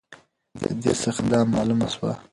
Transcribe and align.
د 0.59 0.61
دې 0.81 0.93
څخه 1.03 1.21
دا 1.31 1.39
معلومه 1.53 1.87
سوه 1.93 2.11